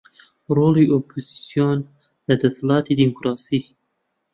[0.55, 1.79] ڕۆڵی ئۆپۆزسیۆن
[2.27, 3.59] لە دەسەڵاتی دیموکراسی